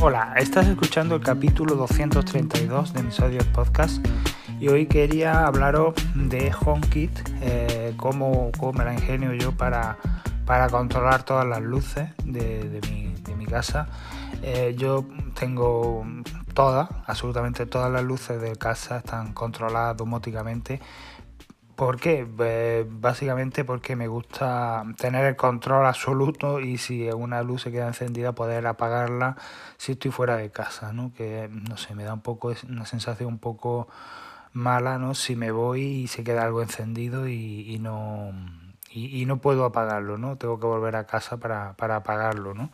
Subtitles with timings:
[0.00, 4.06] Hola, estás escuchando el capítulo 232 de Episodios Podcast
[4.60, 9.98] y hoy quería hablaros de HomeKit, eh, cómo, cómo, me la ingenio yo para,
[10.46, 13.88] para controlar todas las luces de, de, mi, de mi, casa.
[14.42, 15.04] Eh, yo
[15.36, 16.06] tengo
[16.54, 20.80] todas, absolutamente todas las luces de casa están controladas domóticamente
[21.78, 22.26] ¿Por qué?
[22.90, 28.34] Básicamente porque me gusta tener el control absoluto y si una luz se queda encendida
[28.34, 29.36] poder apagarla
[29.76, 31.12] si estoy fuera de casa, ¿no?
[31.14, 33.86] Que no sé, me da un poco una sensación un poco
[34.52, 35.14] mala, ¿no?
[35.14, 38.32] Si me voy y se queda algo encendido y, y no
[38.90, 40.36] y, y, no puedo apagarlo, ¿no?
[40.36, 42.72] Tengo que volver a casa para, para apagarlo, ¿no?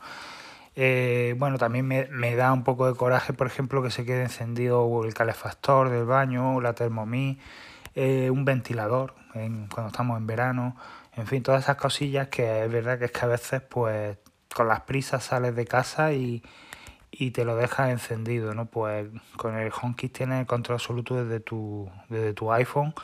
[0.76, 4.22] Eh, bueno, también me, me, da un poco de coraje, por ejemplo, que se quede
[4.22, 7.38] encendido el calefactor del baño, la termomí
[7.94, 10.76] eh, un ventilador en, cuando estamos en verano,
[11.16, 14.18] en fin, todas esas cosillas que es verdad que es que a veces pues
[14.54, 16.42] con las prisas sales de casa y,
[17.10, 18.66] y te lo dejas encendido, ¿no?
[18.66, 22.94] Pues con el HomeKit tienes el control absoluto desde tu, desde tu iPhone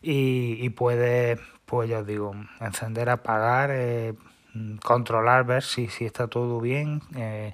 [0.00, 4.14] y, y puedes, pues ya os digo, encender, apagar, eh,
[4.82, 7.52] controlar, ver si, si está todo bien eh,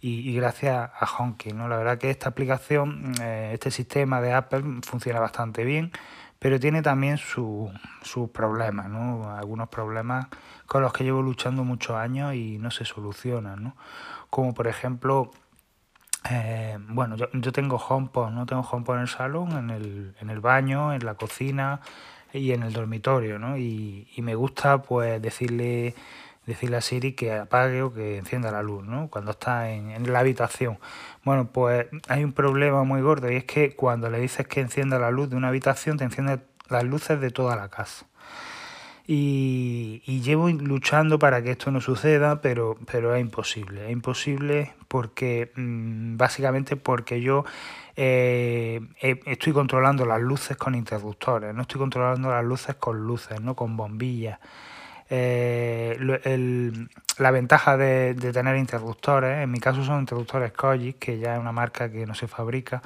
[0.00, 1.68] y, y, gracias a HomeKit, ¿no?
[1.68, 5.92] La verdad que esta aplicación, este sistema de Apple funciona bastante bien
[6.40, 7.70] pero tiene también sus
[8.02, 9.30] su problemas, ¿no?
[9.36, 10.26] Algunos problemas
[10.66, 13.76] con los que llevo luchando muchos años y no se solucionan, ¿no?
[14.30, 15.30] Como por ejemplo,
[16.30, 18.46] eh, bueno, yo, yo tengo HomePod, ¿no?
[18.46, 21.82] Tengo HomePod en el salón, en el, en el baño, en la cocina
[22.32, 23.58] y en el dormitorio, ¿no?
[23.58, 25.94] Y, y me gusta pues decirle
[26.50, 29.08] decirle a Siri que apague o que encienda la luz, ¿no?
[29.08, 30.78] Cuando está en, la habitación.
[31.24, 34.98] Bueno, pues hay un problema muy gordo y es que cuando le dices que encienda
[34.98, 38.06] la luz de una habitación, te enciende las luces de toda la casa.
[39.06, 43.86] Y, y, llevo luchando para que esto no suceda, pero, pero es imposible.
[43.86, 47.44] Es imposible porque, mmm, básicamente porque yo
[47.96, 48.80] eh,
[49.26, 53.76] estoy controlando las luces con interruptores, no estoy controlando las luces con luces, no con
[53.76, 54.38] bombillas.
[55.12, 55.98] Eh,
[57.18, 61.50] la ventaja de, tener interruptores, en mi caso son interruptores Kojic, que ya es una
[61.50, 62.80] marca que no se fabrica.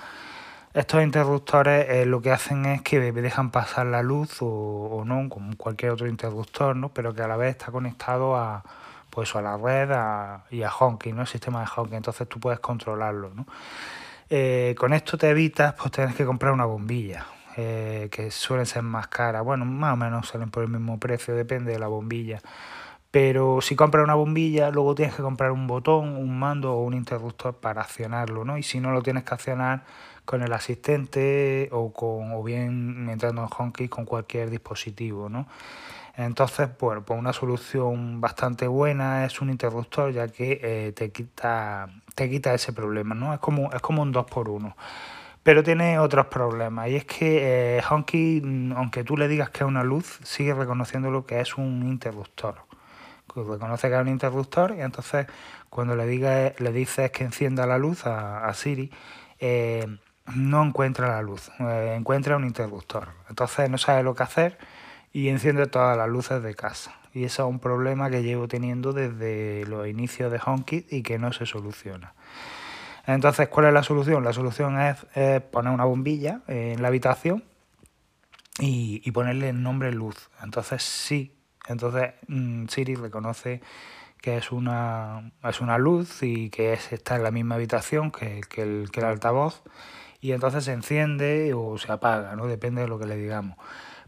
[0.73, 5.29] Estos interruptores eh, lo que hacen es que dejan pasar la luz o, o, no,
[5.29, 6.89] como cualquier otro interruptor, ¿no?
[6.89, 8.65] pero que a la vez está conectado a,
[9.11, 11.21] pues, a la red a, y a Honky, ¿no?
[11.21, 13.31] el sistema de Honky, entonces tú puedes controlarlo.
[13.35, 13.47] ¿no?
[14.31, 17.25] Eh, con esto te evitas pues, tener que comprar una bombilla
[17.57, 19.45] eh, que suelen ser más caras.
[19.45, 22.41] Bueno, más o menos salen por el mismo precio, depende de la bombilla.
[23.11, 26.95] Pero si compras una bombilla, luego tienes que comprar un botón, un mando o un
[26.95, 28.59] interruptor para accionarlo, ¿no?
[28.59, 29.85] Y si no lo tienes que accionar
[30.25, 35.47] con el asistente o, con, o bien entrando en HomeKit con cualquier dispositivo, ¿no?
[36.17, 41.89] Entonces, bueno, pues una solución bastante buena es un interruptor, ya que eh, te quita
[42.15, 43.35] te quita ese problema, ¿no?
[43.35, 44.77] Es como, es como un 2 por 1
[45.45, 49.69] pero tiene otros problemas y es que eh, Honky, aunque tú le digas que es
[49.69, 52.63] una luz, sigue reconociendo lo que es un interruptor.
[53.37, 55.27] Reconoce que es un interruptor y entonces
[55.69, 58.91] cuando le, diga, le dices que encienda la luz a, Siri,
[59.39, 59.87] eh,
[60.35, 63.09] no encuentra la luz, eh, encuentra un interruptor.
[63.29, 64.57] Entonces no sabe lo que hacer
[65.13, 66.95] y enciende todas las luces de casa.
[67.13, 71.19] Y eso es un problema que llevo teniendo desde los inicios de HomeKit y que
[71.19, 72.15] no se soluciona.
[73.07, 74.25] Entonces, ¿cuál es la solución?
[74.25, 74.97] La solución es,
[75.51, 77.45] poner una bombilla en la habitación
[78.59, 80.31] y, ponerle el nombre luz.
[80.43, 83.61] Entonces, sí, entonces mmm, Siri reconoce
[84.21, 88.41] que es una, es una luz y que es, está en la misma habitación que,
[88.49, 89.63] que, el, que el altavoz
[90.21, 92.47] y entonces se enciende o se apaga, ¿no?
[92.47, 93.59] Depende de lo que le digamos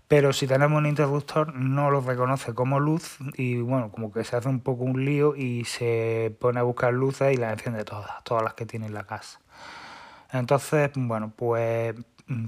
[0.09, 4.37] pero si tenemos un interruptor no lo reconoce como luz y bueno, como que se
[4.37, 8.22] hace un poco un lío y se pone a buscar luces y las enciende todas,
[8.22, 9.41] todas las que tiene en la casa.
[10.33, 11.95] Entonces, bueno, pues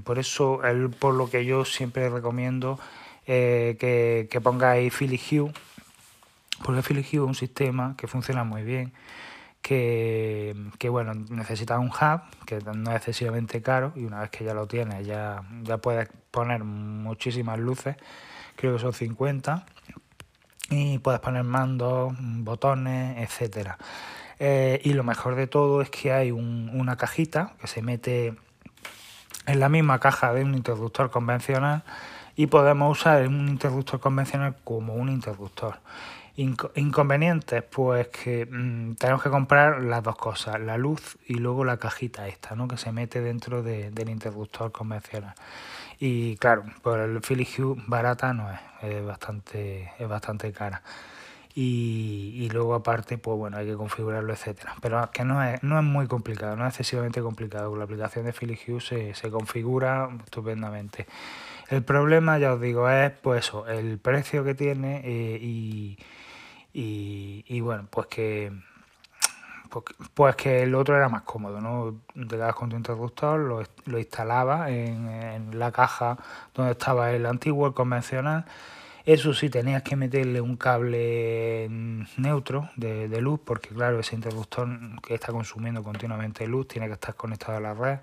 [0.03, 2.79] por eso es por lo que yo siempre recomiendo
[3.27, 5.51] eh, que, que pongáis Philly Hue,
[6.63, 8.93] porque Philly Hue es un sistema que funciona muy bien
[9.61, 14.43] que, que, bueno, necesitas un hub que no es excesivamente caro y una vez que
[14.43, 17.95] ya lo tienes ya, ya puedes poner muchísimas luces,
[18.55, 19.65] creo que son 50
[20.69, 23.77] y puedes poner mandos, botones, etcétera.
[24.39, 28.35] Eh, y lo mejor de todo es que hay un, una cajita que se mete
[29.45, 31.83] en la misma caja de un interruptor convencional
[32.35, 35.79] y podemos usar un interruptor convencional como un interruptor.
[36.75, 41.77] Inconvenientes, pues que mmm, tenemos que comprar las dos cosas, la luz y luego la
[41.77, 42.67] cajita esta, ¿no?
[42.67, 45.35] Que se mete dentro de, del interruptor convencional.
[45.99, 50.81] Y claro, por el Philly Hue barata no es, es bastante, es bastante cara.
[51.55, 55.83] y, luego aparte pues bueno hay que configurarlo etcétera pero que no es, no es
[55.83, 61.05] muy complicado no es excesivamente complicado la aplicación de Philips Hue se, se configura estupendamente
[61.69, 65.97] el problema ya os digo es pues eso el precio que tiene eh, y,
[66.73, 68.51] y, bueno pues que
[69.69, 72.01] pues, pues, que el otro era más cómodo, ¿no?
[72.15, 76.17] Te quedas con tu interruptor, lo, lo instalabas en, la caja
[76.55, 78.45] donde estaba el antiguo, el convencional,
[79.05, 81.67] eso sí, tenías que meterle un cable
[82.17, 84.69] neutro de, luz, porque claro, ese interruptor
[85.01, 87.99] que está consumiendo continuamente luz tiene que estar conectado a la red.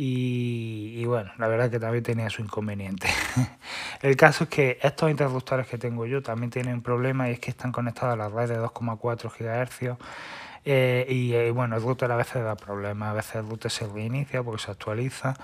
[0.00, 3.08] Y, bueno, la verdad que también tenía su inconveniente.
[4.02, 7.40] el caso es que estos interruptores que tengo yo también tienen un problema y es
[7.40, 9.98] que están conectados a la red de 2,4 GHz.
[10.64, 13.88] Eh, y eh, bueno, el router a veces da problemas, a veces el router se
[13.88, 15.34] reinicia porque se actualiza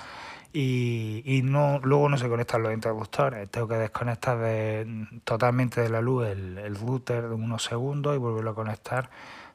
[0.53, 3.51] y, y, no luego no se conectan los interruptores.
[3.51, 8.19] Tengo que desconectar de, totalmente de la luz el, el, router de unos segundos y
[8.19, 9.11] volverlo a conectar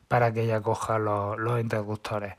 [0.09, 2.33] para que ella coja los, los interruptores.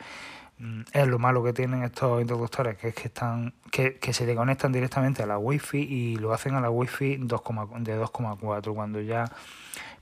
[0.61, 4.35] Mm, es lo malo que tienen estos interruptores, que es que están que, que se
[4.35, 7.43] conectan directamente a la wifi y lo hacen a la wifi 2,
[7.79, 9.25] de 2,4 cuando ya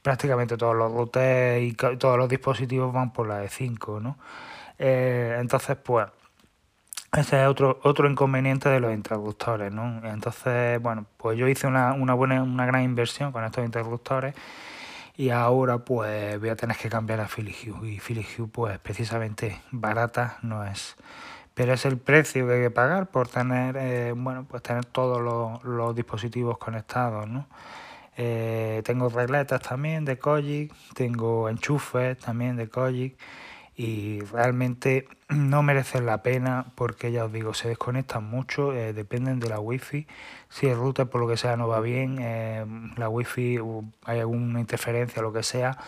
[0.03, 4.19] prácticamente todos los routers y todos los dispositivos van por la de 5, ¿no?
[4.81, 6.09] Eh, entonces, pues
[7.17, 10.01] ese es otro, otro inconveniente de los interruptores, ¿no?
[10.05, 14.35] Entonces, bueno, pues yo hice una, una buena, una gran inversión con estos interruptores
[15.19, 18.79] y ahora pues voy a tener que cambiar a Philips Hue y Philips Hue pues
[18.79, 20.97] precisamente barata no es
[21.55, 25.21] pero es el precio que hay que pagar por tener eh, bueno pues tener todos
[25.21, 27.49] los, los dispositivos conectados ¿no?
[28.17, 33.19] Eh, tengo regletas también de Kojic tengo enchufes también de Kojic
[33.79, 39.41] y realmente no merecen la pena porque ya os digo, se desconectan mucho, eh, dependen
[39.41, 40.07] de la wifi.
[40.51, 42.67] Si el router por lo que sea no va bien, eh,
[42.97, 43.59] la wifi
[44.05, 45.79] hay alguna interferencia o lo que sea,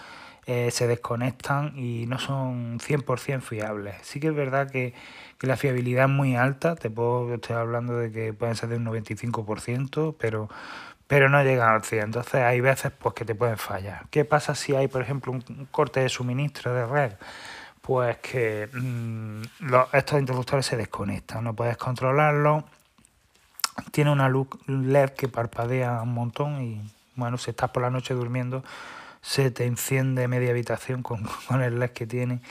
[0.46, 3.96] eh, se desconectan y no son 100% fiables.
[4.02, 4.94] Sí que es verdad que,
[5.38, 8.76] que, la fiabilidad es muy alta, te puedo, estoy hablando de que pueden ser de
[8.76, 10.48] un 95%, pero
[11.08, 12.04] pero no llegan al 100.
[12.04, 14.06] Entonces hay veces pues que te pueden fallar.
[14.10, 17.12] ¿Qué pasa si hay, por ejemplo, un corte de suministro de red?
[17.90, 19.42] Pues que mm,
[19.92, 22.62] estos interruptores se desconectan, no puedes controlarlo.
[23.90, 26.81] Tiene una luz LED que parpadea un montón y
[27.16, 28.62] bueno, si estás por la noche durmiendo,
[29.22, 32.42] se te enciende media habitación con, con el LED que tiene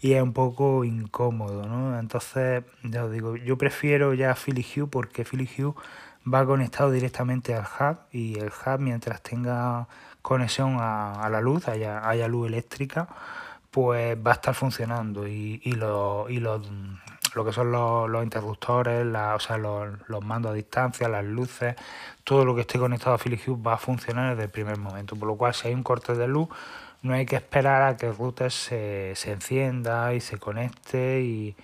[0.00, 1.96] y es un poco incómodo, ¿no?
[1.96, 5.72] Entonces, ya os digo, yo prefiero ya Philips Hue porque Philips Hue
[6.26, 9.86] va conectado directamente al hub y el hub mientras tenga
[10.20, 13.06] conexión a, la luz, haya, haya luz eléctrica,
[13.70, 16.60] pues va a estar funcionando y, y, lo, y lo,
[17.34, 21.24] lo que son los, los interruptores, la, o sea, los, los, mandos a distancia, las
[21.24, 21.76] luces,
[22.24, 25.16] todo lo que esté conectado a Philips Hue va a funcionar desde el primer momento.
[25.16, 26.48] Por lo cual, si hay un corte de luz,
[27.02, 31.56] no hay que esperar a que el router se, se encienda y se conecte y,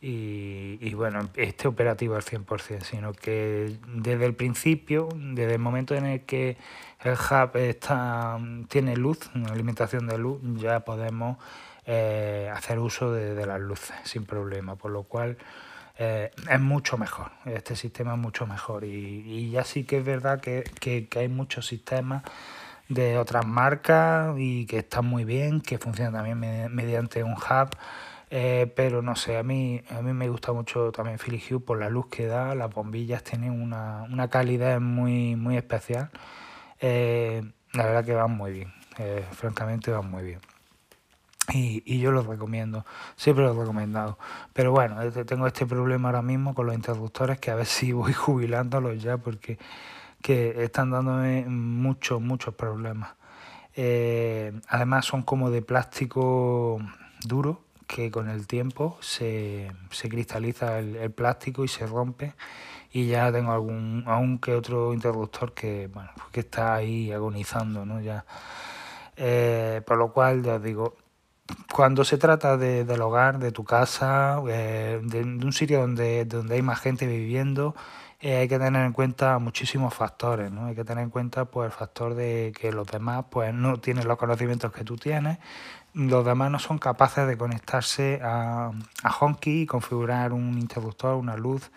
[0.00, 5.94] y, y, bueno, esté operativo al 100%, sino que desde el principio, desde el momento
[5.94, 6.56] en el que
[7.02, 11.38] el hub está, tiene luz, una alimentación de luz, ya podemos
[11.84, 15.36] eh, hacer uso de, de, las luces sin problema, por lo cual
[15.98, 18.84] eh, es mucho mejor, este sistema es mucho mejor.
[18.84, 22.22] Y, y ya sí que es verdad que, que, que hay muchos sistemas
[22.88, 26.38] de otras marcas y que están muy bien, que funcionan también
[26.74, 27.70] mediante un hub
[28.30, 31.78] eh, pero no sé, a mí, a mí me gusta mucho también Philips Hue por
[31.78, 36.10] la luz que da, las bombillas tienen una, una calidad muy, muy especial.
[36.80, 37.42] Eh,
[37.72, 40.40] la verdad que van muy bien, eh, francamente van muy bien.
[41.54, 42.84] Y, y, yo los recomiendo,
[43.16, 44.18] siempre los he recomendado.
[44.52, 48.12] Pero bueno, tengo este problema ahora mismo con los interruptores que a ver si voy
[48.12, 49.58] jubilándolos ya porque
[50.22, 53.10] que están dándome muchos, muchos problemas.
[54.68, 56.80] además son como de plástico
[57.24, 62.34] duro que con el tiempo se, se cristaliza el, el, plástico y se rompe.
[62.92, 67.84] Y ya tengo algún aún que otro interruptor que bueno pues que está ahí agonizando
[67.84, 68.24] no ya.
[69.16, 70.96] Eh, por lo cual ya digo
[71.72, 76.24] cuando se trata de, del hogar de tu casa eh, de, de, un sitio donde
[76.24, 77.74] donde hay más gente viviendo
[78.20, 80.66] eh, hay que tener en cuenta muchísimos factores, ¿no?
[80.66, 84.08] Hay que tener en cuenta pues el factor de que los demás pues no tienen
[84.08, 85.38] los conocimientos que tú tienes,
[85.94, 88.72] los demás no son capaces de conectarse a,
[89.02, 91.70] a Honky y configurar un interruptor, una luz.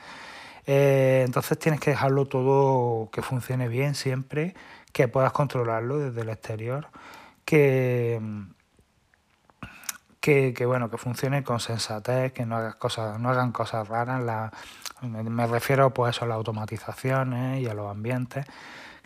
[0.65, 4.55] Eh, entonces tienes que dejarlo todo que funcione bien siempre,
[4.93, 6.88] que puedas controlarlo desde el exterior,
[7.45, 8.19] que,
[10.19, 14.24] que, que bueno, que funcione con sensatez, que no hagas cosas, no hagan cosas raras.
[14.24, 14.51] La,
[15.01, 18.46] me refiero pues a las automatizaciones y a los ambientes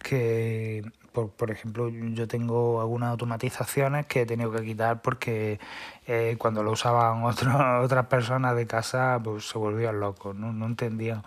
[0.02, 5.60] que por, por, ejemplo, yo tengo algunas automatizaciones que he tenido que quitar porque
[6.08, 7.24] eh, cuando lo usaban
[7.82, 11.24] otras personas de casa, pues se volvían locos, no, no entendían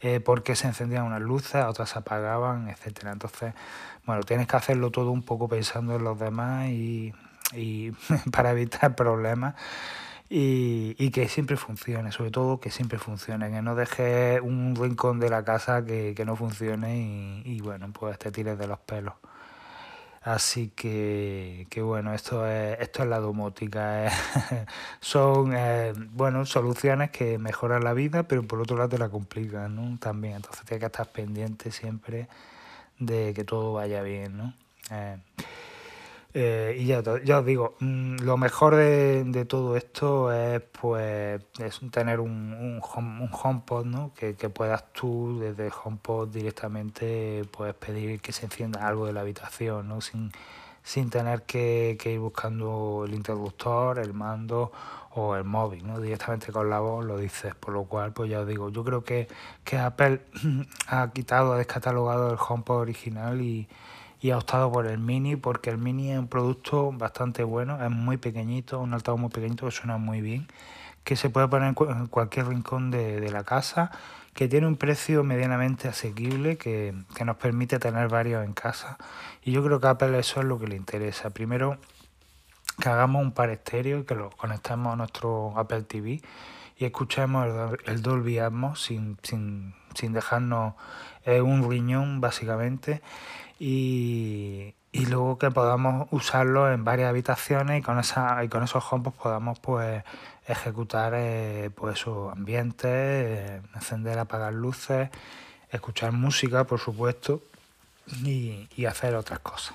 [0.00, 3.12] eh, por qué se encendían unas luces, otras se apagaban, etcétera.
[3.12, 3.54] Entonces,
[4.06, 7.12] bueno, tienes que hacerlo todo un poco pensando en los demás y,
[7.52, 7.90] y
[8.32, 9.54] para evitar problemas
[10.28, 15.20] y, y, que siempre funcione, sobre todo que siempre funcione, que no dejes un rincón
[15.20, 18.78] de la casa que, que no funcione y, y, bueno, pues te tires de los
[18.80, 19.14] pelos.
[20.24, 24.10] Así que, que bueno, esto es, esto es la domótica.
[25.00, 29.76] son eh, bueno, soluciones que mejoran la vida, pero por otro lado te la complican
[29.76, 29.98] ¿no?
[29.98, 30.36] también.
[30.36, 32.28] Entonces tienes que estar pendiente siempre
[32.98, 34.38] de que todo vaya bien.
[34.38, 34.54] ¿no?
[34.90, 35.18] Eh,
[36.36, 41.40] eh, y ya, ya os digo, mm, lo mejor de, de, todo esto es pues
[41.60, 44.12] es tener un, un, home, un HomePod, ¿no?
[44.16, 49.20] Que, que, puedas tú desde HomePod directamente puedes pedir que se encienda algo de la
[49.20, 50.00] habitación, ¿no?
[50.00, 50.32] Sin,
[50.82, 54.72] sin tener que, que, ir buscando el interruptor, el mando
[55.12, 56.00] o el móvil, ¿no?
[56.00, 59.04] Directamente con la voz lo dices, por lo cual, pues ya os digo, yo creo
[59.04, 59.28] que,
[59.62, 60.20] que Apple
[60.88, 63.68] ha quitado, ha descatalogado el HomePod original y
[64.24, 67.90] y ha optado por el Mini porque el Mini es un producto bastante bueno, es
[67.90, 70.48] muy pequeñito, un altavoz muy pequeñito que suena muy bien,
[71.04, 73.90] que se puede poner en cualquier rincón de, de la casa,
[74.32, 78.96] que tiene un precio medianamente asequible, que, que, nos permite tener varios en casa.
[79.42, 81.28] Y yo creo que a Apple eso es lo que le interesa.
[81.28, 81.76] Primero,
[82.80, 86.22] que hagamos un par estéreo y que lo conectemos a nuestro Apple TV
[86.78, 90.74] y escuchemos el, el Dolby Atmos sin, sin, sin dejarnos
[91.24, 93.02] eh, un riñón, básicamente
[93.58, 98.84] y, y luego que podamos usarlo en varias habitaciones y con esa y con esos
[98.90, 100.02] HomePods podamos pues
[100.46, 105.08] ejecutar eh, pues ambientes, eh, encender, apagar luces,
[105.70, 107.42] escuchar música, por supuesto,
[108.22, 109.74] y, y hacer otras cosas.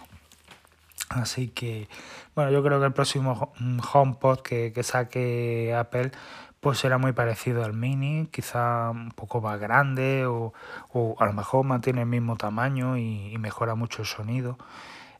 [1.10, 1.88] Así que,
[2.36, 3.52] bueno, yo creo que el próximo
[3.94, 6.12] HomePod que, que saque Apple
[6.60, 10.54] pues será muy parecido al Mini, quizá un poco más grande o,
[10.92, 14.58] o a lo mejor mantiene el mismo tamaño y, mejora mucho el sonido.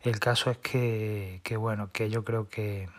[0.02, 2.90] El caso es que, que bueno, que yo creo que,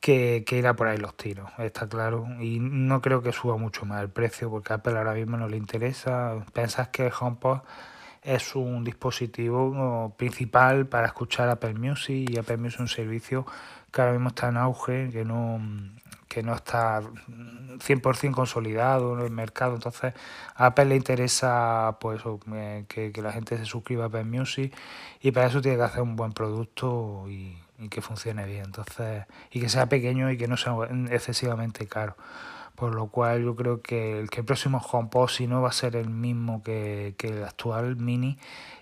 [0.00, 2.26] que, que, irá por ahí los tiros, está claro.
[2.40, 5.48] Y no creo que suba mucho más el precio porque a Apple ahora mismo no
[5.48, 6.44] le interesa.
[6.54, 7.60] Pensás que el HomePod
[8.22, 13.46] es un dispositivo principal para escuchar Apple Music y Apple Music es un servicio
[13.92, 15.60] que ahora mismo está en auge, que no,
[16.30, 19.74] que no está 100% consolidado en el mercado.
[19.74, 20.14] Entonces,
[20.54, 22.22] a Apple le interesa pues
[22.54, 24.72] eh, que, que, la gente se suscriba a Apple Music
[25.20, 28.66] y para eso tiene que hacer un buen producto y, y, que funcione bien.
[28.66, 30.72] Entonces, y que sea pequeño y que no sea
[31.10, 32.16] excesivamente caro.
[32.76, 35.72] Por lo cual yo creo que el, que el próximo HomePod, si no va a
[35.72, 38.38] ser el mismo que, que el actual Mini,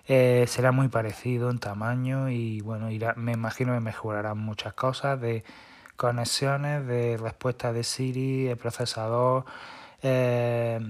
[0.07, 5.19] eh, será muy parecido en tamaño y bueno, irá, me imagino que mejorarán muchas cosas
[5.19, 5.45] de
[5.99, 9.45] conexiones, de respuesta de Siri, el procesador,
[10.03, 10.81] eh,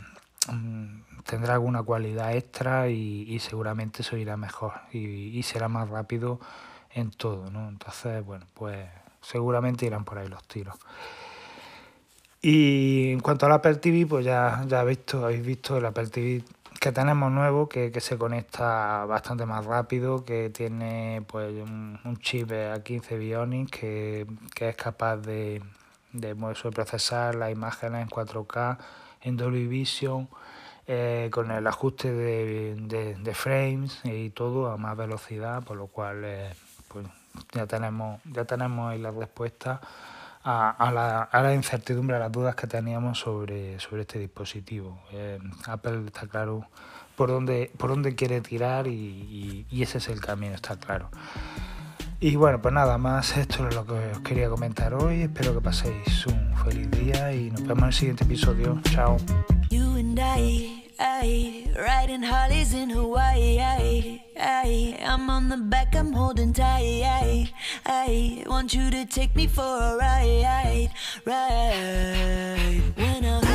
[0.52, 4.98] mm, tendrá alguna cualidad extra y, y, seguramente eso irá mejor y,
[5.38, 6.38] y será más rápido
[6.92, 7.68] en todo, ¿no?
[7.68, 8.86] Entonces, bueno, pues
[9.22, 10.76] seguramente irán por ahí los tiros.
[12.40, 16.44] Y en cuanto al Apple TV, pues ya, ya visto, habéis visto el Apple TV
[16.80, 22.16] que tenemos nuevo, que, que se conecta bastante más rápido, que tiene pues un, un
[22.18, 25.62] chip A15 Bionic que, que es capaz de,
[26.12, 28.78] de, pues, de procesar las imágenes en 4K,
[29.22, 30.28] en Dolby Vision,
[30.86, 35.88] eh, con el ajuste de, de, de, frames y todo a más velocidad, por lo
[35.88, 36.54] cual eh,
[36.88, 37.06] pues
[37.52, 39.80] ya tenemos, ya tenemos ahí la respuesta
[40.48, 44.98] a, la, a, la, incertidumbre, a las dudas que teníamos sobre, sobre este dispositivo.
[45.12, 46.64] Eh, Apple está claro
[47.16, 51.10] por dónde, por dónde quiere tirar y, y, ese es el camino, está claro.
[52.20, 55.22] Y bueno, pues nada más, esto es lo que os quería comentar hoy.
[55.22, 58.80] Espero que paséis un feliz día y nos vemos en el siguiente episodio.
[58.90, 59.18] Chao.
[61.00, 63.60] Ay, riding Harleys in Hawaii.
[63.60, 67.04] Ay, ay, I'm on the back, I'm holding tight.
[67.04, 67.52] Ay,
[67.86, 70.90] I want you to take me for a ride,
[71.24, 72.82] ride.
[72.96, 73.47] When I